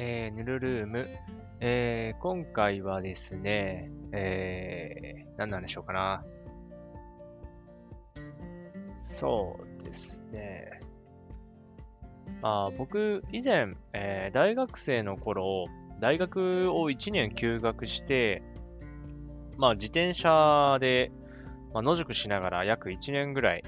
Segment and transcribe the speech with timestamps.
[0.00, 1.08] えー、ヌルルーム。
[1.58, 6.24] えー、今回はですね、えー、何なんでしょうかな。
[8.96, 10.80] そうですね。
[12.42, 15.66] まあ、僕、以前、えー、大学生の頃、
[15.98, 18.44] 大学を1年休学して、
[19.56, 21.10] まあ、自転車で、
[21.74, 23.64] まあ、野宿しながら約1年ぐらい、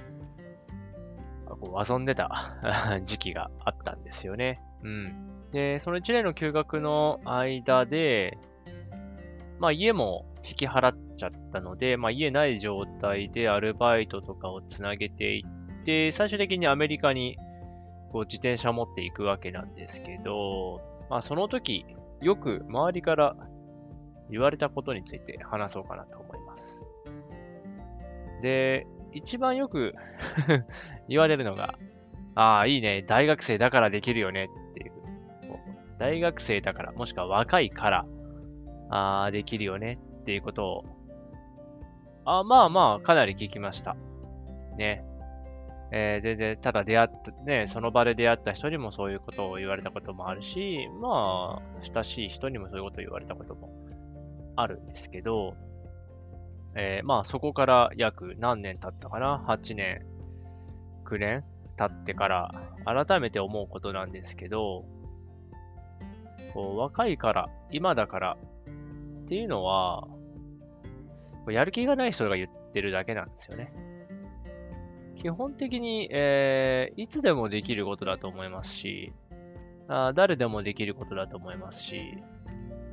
[1.46, 2.54] こう遊んでた
[3.02, 4.62] 時期があったんですよね。
[4.84, 5.39] うん。
[5.52, 8.38] で、その1年の休学の間で、
[9.58, 17.36] まあ家も引き払っちゃったので、まあ家ない状態でアルバイトとかをつなげていって、最終的にアメリカに
[18.12, 21.84] こう自転車を持っていくわけなんですけど、まあその時、
[22.20, 23.36] よく周りから
[24.30, 26.82] 言われたことについて話そうかなと思います。
[28.42, 29.94] で、一番よく
[31.08, 31.74] 言われるのが、
[32.34, 34.48] ああ、いいね、大学生だからできるよね。
[36.00, 38.06] 大学生だから、もしくは若いから、
[38.88, 40.84] ああ、できるよねっていうことを、
[42.24, 43.96] あまあまあ、かなり聞きました。
[44.78, 45.04] ね。
[45.92, 53.70] えー、全然、ただ出会った、ね、その場で出会った人にもそういうことを言われたこともあるし、まあ、親しい人にもそういうことを言われたことも
[54.56, 55.54] あるんですけど、
[56.76, 60.06] えー、まあそこから約何年経ったかな ?8 年、
[61.04, 61.44] 9年
[61.76, 62.54] 経ってから
[62.84, 64.84] 改めて思うことなんですけど、
[66.54, 68.36] こう若いから、今だから
[69.22, 70.08] っていうのは、
[71.48, 73.72] やる気がない人が言ってるだけなんですよね。
[75.16, 79.12] 基本的に、えー、いつでもできることだと思いますし
[79.90, 82.16] あ、誰でもできることだと思いますし、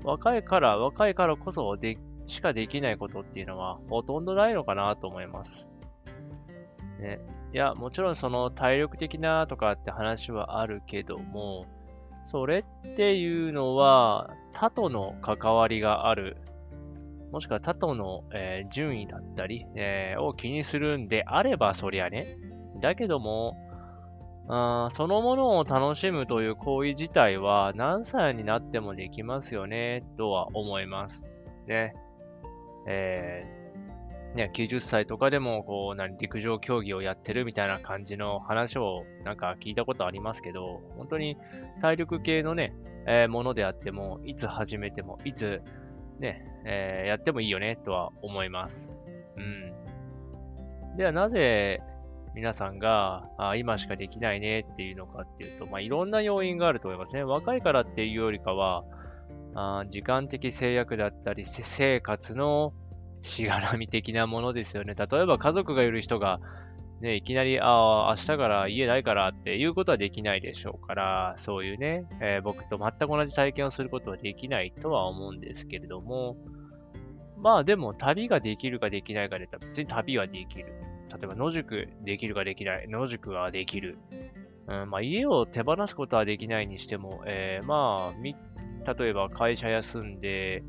[0.03, 5.69] 若いから、若いからこそでしかできないことっていうのはほとんどないのかなと思います。
[6.99, 7.19] ね。
[7.53, 11.65] いや、もちろんその体力的なとかって話はあるけども、
[12.27, 16.35] それっていうのは他との関わりがある、
[17.31, 22.37] もしくは他との、えー、順位だったり、えー、を気にするんであればそりゃね。
[22.81, 23.55] だけども、
[24.49, 31.25] あそのものを楽しむという行為自体は何歳になってもできますよね、とは思います。
[31.65, 31.93] ね。
[32.89, 33.56] えー、
[34.35, 41.37] ね、90歳とかでも、こう、何、陸上競技をやってるみたいな感じの話をなんか聞いたことありますけど、本当に
[41.81, 42.73] 体力系のね、
[43.07, 45.61] えー、ものであっても、いつ始めても、いつ、
[46.19, 48.91] ね、えー、やってもいいよね、とは思います。
[49.37, 49.39] う
[50.93, 50.97] ん。
[50.97, 51.81] では、なぜ、
[52.35, 57.23] 皆さんが、あ今しかできないねっていうのかっていうと、まあ、いろんな要因があると思いますね。
[57.23, 58.83] 若いからっていうよりかは、
[59.55, 62.73] あ時間的制約だったり、生活の
[63.21, 64.93] しがらみ的なものですよね。
[64.95, 66.39] 例えば家族がいる人が、
[67.01, 76.37] ね、いきなり、ああ、明日から家ないからっていうことはできないでしょうから、そういうね、えー、僕と全く同じ体験をすることはできないとは思うんですけれども、
[77.39, 80.73] まあでも旅ができるかできないかで言ったら別に旅はできる。
[81.09, 82.87] 例えば野宿できるかできない。
[82.87, 83.99] 野宿はできる。
[84.67, 90.63] うん、まあ家を手放すことはできないにしても、えー、まあ例えば会社休んで、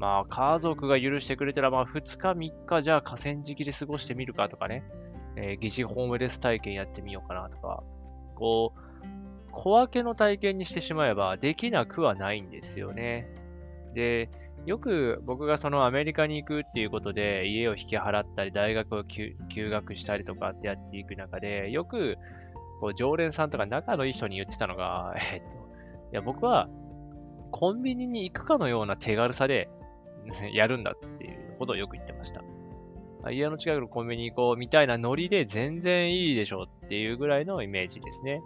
[0.00, 4.82] まあ家族が許してくれたら、まあ2日3日じゃあ河川敷で過ごしてみるかとかね、
[5.36, 7.84] えー、疑似ホームレス体験やってみようかなとか、
[8.34, 8.80] こう、
[9.52, 13.28] 小分けの体験にしてしまえばできなくはないんですよね。
[13.92, 14.30] で、
[14.64, 19.34] よく僕がそのアメリカに行くっていうことで家を引き払ったり大学を休
[19.70, 22.16] 学したりとかってやっていく中で、よく
[22.80, 25.50] こう常連さんとか仲のいい人に言ってたのが、えっと、い
[26.12, 26.70] や僕は
[27.50, 29.68] コンビニに行くかのような手軽さで
[30.52, 32.42] やるんだっていうことをよく言ってました。
[33.30, 38.40] 家の近くのコンビニ行こうみたいなノリで全然いいでしょっていうぐらいのイメージですね。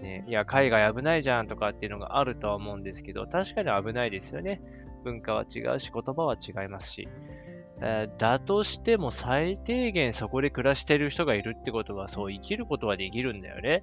[0.00, 4.60] ねいや、海外危ないじゃんとかっていうのがあるとは思うんですけど、確かに危ないですよね。
[5.02, 7.08] 文化は違うし、言葉は違いますし。
[8.18, 13.80] だとしても最低限そこで暮らしてる人がいるってことは、そう生きることはできるんだよね。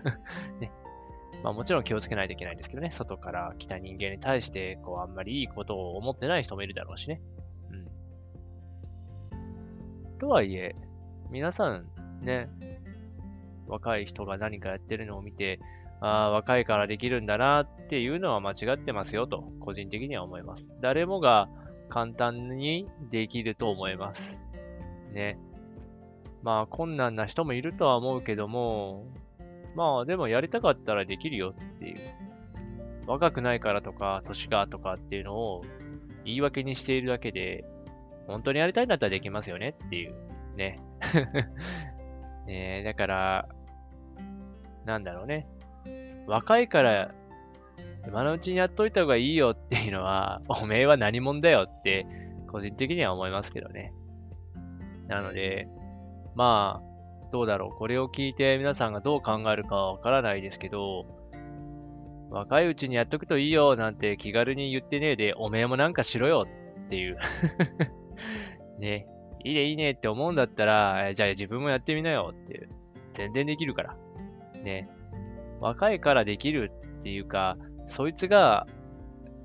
[0.60, 0.70] ね
[1.42, 7.20] まあもちろん気をつけないといけないんですけどね、外から来た人間に対して、こう、あんまりいいことを思ってない人もいるだろうしね。
[7.70, 7.76] う
[10.14, 10.18] ん。
[10.18, 10.76] とはいえ、
[11.30, 11.86] 皆さん
[12.22, 12.48] ね、
[13.66, 15.58] 若い人が何かやってるのを見て、
[16.00, 20.70] ああ、若いからできるんだなっていうのは間違ってますよと、個人的には思います。
[20.80, 21.48] 誰もが
[21.88, 24.40] 簡単にできると思います。
[25.12, 25.38] ね。
[26.42, 29.06] まあ困難な人もいるとは思うけども、
[29.74, 31.96] まあでもやりたかったらできるよっていう。
[33.06, 35.62] 若くないからとか、年がとかっていうのを
[36.24, 37.64] 言い訳にしているだけで、
[38.26, 40.14] 本当にやりたいんだったらできますよねっていう。
[40.56, 40.78] ね。
[42.46, 43.48] ねだから、
[44.84, 45.48] なんだろうね。
[46.26, 47.12] 若いから
[48.06, 52.06] 今のうちにやっといた方がいいよっていうのは、おめえは何者だよって、
[52.48, 53.92] 個人的には思いますけどね。
[55.08, 55.68] なので、
[56.34, 56.91] まあ、
[57.32, 57.78] どうだろう。
[57.78, 61.06] これを聞いて皆さんがどう考えるかわからないですけど、
[62.30, 66.46] 若いうちにやっとくといいよなんて気軽に言ってねえで、おめえもなんかしろよ
[66.86, 67.18] っていう
[68.78, 69.06] ね、
[69.44, 72.68] いいねいいねって思うんだったら、じゃあ自分もやってみなよっていう。
[73.12, 73.96] 全然できるから。
[74.62, 74.88] ね。
[75.60, 77.56] 若いからできるっていうか、
[77.86, 78.66] そいつが、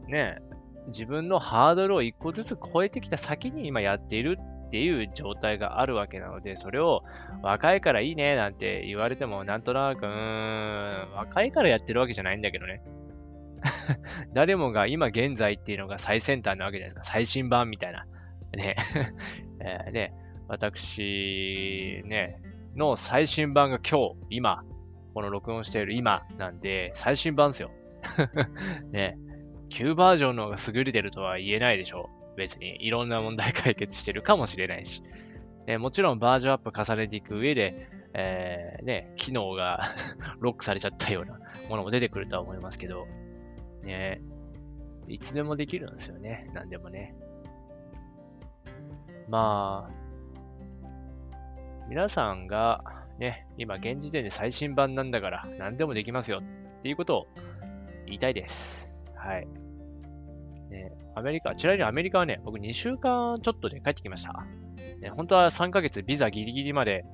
[0.07, 0.39] ね、
[0.87, 7.03] 自分のハードルを一個ずつ超えてきた先に今やっているっていう状態があるわけなので、それを
[7.41, 12.81] 若いからいいねなんて言われても、なんとなく、うーん、若いからやってるわけじゃないんだけどね。
[14.33, 17.03] 誰もが今現在っていうのが最先端なわけじゃないですか。
[17.03, 18.05] 最新版みたいな。
[18.55, 18.75] ね。
[19.59, 20.13] え、ね、
[20.47, 22.41] 私、ね、
[22.75, 24.63] の最新版が今日、今、
[25.13, 27.71] この録音している今なんで、最新版ですよ。
[28.91, 29.17] ね、
[29.69, 32.09] 旧バージョンの方が優れてるとは言えないでしょ。
[32.37, 35.03] 別にいろんな問題解決してるかもしれないし。
[35.65, 39.81] ね、もちろんバージョンアップ重ねていく上で、えー、ね、機能が
[40.39, 43.05] ロックされちゃったようなものも出てくるとは思いますけど、
[43.83, 44.21] ね、
[45.07, 46.49] いつでもできるんですよね。
[46.53, 47.15] 何でもね。
[49.27, 50.97] まあ、
[51.89, 52.83] 皆さんが
[53.19, 57.27] ね、今現時点で最新版なんだから何でもできますよっていうことを
[58.05, 59.03] 言いたいです。
[59.15, 59.47] はい。
[60.69, 64.45] ね、アメリカ、ちなみにアメリカはね、僕2週間ちょっとで帰ってきました。
[65.01, 67.05] ね、本当は3ヶ月ビザギリギリまで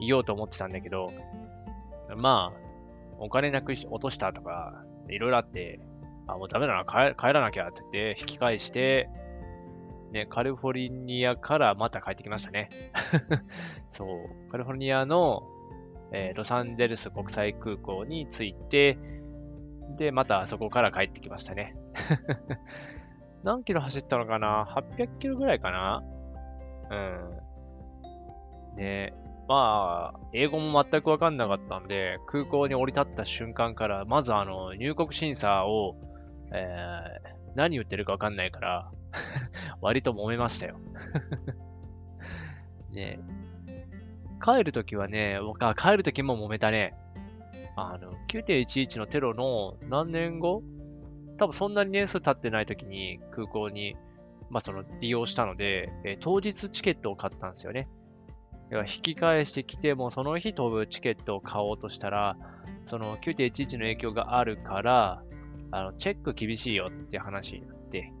[0.00, 1.12] いようと思ってたんだけど、
[2.16, 2.60] まあ、
[3.20, 5.78] お金なくし落としたとか、いろいろあって、
[6.26, 9.08] あ、もうダメだな、帰らなきゃって言って、引き返して、
[10.10, 12.68] ね、カリフォルニアからまた帰ってきましたね。
[13.90, 15.44] そう、カリフォルニアの、
[16.12, 18.98] えー、ロサンゼルス国際空港に着いて、
[19.96, 21.76] で、またそこから帰ってきましたね。
[23.44, 24.64] 何キロ走ったのかな
[24.98, 26.02] ?800 キロぐらいかな？
[26.90, 26.94] う
[28.74, 28.76] ん。
[28.76, 29.14] ね
[29.48, 35.96] まあ、英語も全くわかんなかったんで、空港に降り立った瞬間から、まずあの、入国審査を、
[36.52, 38.90] えー、何言ってるかわかんないから
[39.80, 40.78] 割と揉めましたよ
[42.92, 43.18] ね
[44.42, 46.94] 帰るときはね、僕は帰るときも揉めたね。
[47.76, 50.62] あの、9.11のテロの何年後？
[51.42, 53.96] 多分そんなに年数経ってないときに空港に、
[54.48, 57.88] まあその利用したので、えー、当日チケットを買ったんですよね。
[58.70, 62.36] だから引き返してきても、その日飛ぶチケットを買おうとしたら、
[62.84, 65.24] その9.11の影響があるから、
[65.72, 68.12] あの、チェック厳しいよって話になって、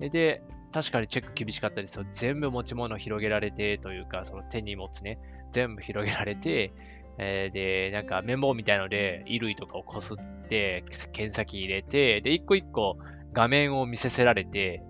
[0.00, 0.42] で、
[0.72, 2.04] 確かにチェック厳しかったですよ。
[2.10, 5.20] 全部持ち物広げられてというか、その手に持つね、
[5.52, 6.72] 全部広げられて、
[7.22, 10.16] えー、で、なんかメモみたいので、衣類とかをこすっ
[10.48, 10.82] て、
[11.12, 12.96] 検査機入れて、で、一個一個
[13.34, 14.82] 画面を見せせられて、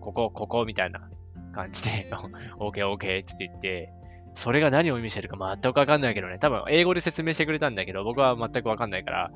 [0.00, 1.08] ここ、ここみたいな
[1.54, 2.10] 感じで、
[2.58, 3.92] OK、OK って言って、
[4.34, 9.30] それが何を意味してるか全くわかんないけどね、多分英語で説明してくれたんだけど、僕は全くわかんないから、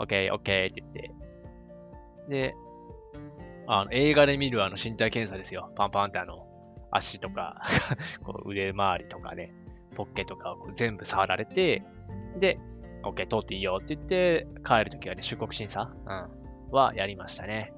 [0.00, 1.12] OK、OK って言って、
[2.28, 2.54] で、
[3.68, 5.70] あの映画で見るあの身体検査ですよ。
[5.76, 6.48] パンパンってあの、
[6.90, 7.62] 足とか
[8.24, 9.52] こう腕周りとかね、
[9.94, 11.82] ポッケとかをこう全部触られて、
[12.38, 12.58] で、
[13.02, 16.28] OK、通っていいよって言って、帰るときはね、出国審査、うん、
[16.70, 17.72] はやりましたね。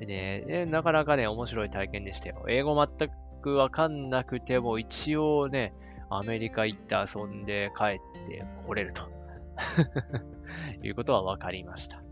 [0.00, 2.44] でね、なかなかね、面白い体験でしたよ。
[2.48, 3.10] 英語全
[3.42, 5.72] くわかんなくても、一応ね、
[6.10, 9.02] アメリカ行って遊んで帰って来れると
[10.84, 12.02] いうことは分かりました。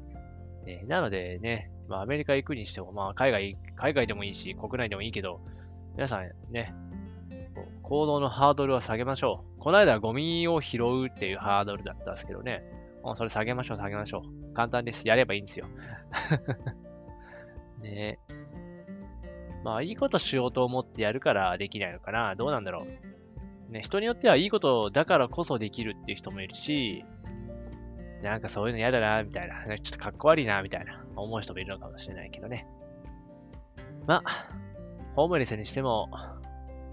[0.66, 5.40] えー、なのでね、まあ、アメリカ行くにしても、まあ、海外、海外でもいいし、国内でもいいけど、
[5.94, 6.74] 皆さんね、
[7.82, 9.60] 行動のハードルは下げましょう。
[9.60, 12.62] この間はゴミを拾うっていうハードルだったんですけどね。
[13.02, 14.54] もうそれ下げましょう、下げましょう。
[14.54, 15.06] 簡単です。
[15.06, 15.66] やればいいんですよ。
[17.82, 18.18] ね
[19.64, 22.34] まあ、いいことしようと思ってやるからできないのかな。
[22.34, 22.84] どうなんだろ
[23.68, 23.72] う。
[23.72, 27.04] ね、人によってはいいことだからこそできるっていう人もいるし、
[28.22, 29.64] なんかそういうの嫌だな、みたいな。
[29.78, 31.04] ちょっとかっこ悪いな、みたいな。
[31.16, 32.66] 思う人もいるのかもしれないけどね。
[34.06, 34.48] まあ、
[35.14, 36.08] ホームレスにしても、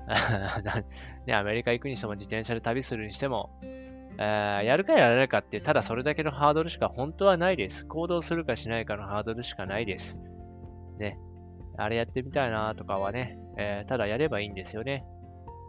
[1.27, 3.51] ね、アメリカ行くにしても自転車で旅するにしても、
[4.17, 7.85] えー、やるかやらないかって、ただそれだけのハードルしか本当はないです。
[7.85, 10.19] 行動するかしないかのハードルしかないです。
[10.97, 11.19] ね。
[11.77, 15.05] あれやってみたいなとかはね、えー、ただやればいいんですよね。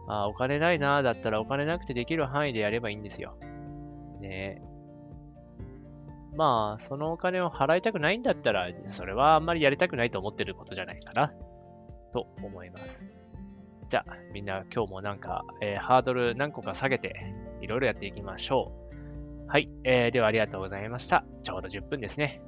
[0.07, 3.37] あお金ないなだったらお金なくてできる範囲でやればいいんですよ。
[4.19, 4.61] ね
[6.35, 11.33] まあ、そのお金を払いたくないんだったら、それはあんまりやりたくないと思ってることじゃないかな、
[12.13, 13.20] と思います。
[13.91, 17.13] じゃあ、みんな今日もなんか、えー、ハードル何個か下げて、
[17.59, 18.71] いろいろやっていきましょ
[19.45, 19.49] う。
[19.49, 21.25] はい、えー、ではありがとうございました。
[21.43, 22.41] ちょうど10分ですね。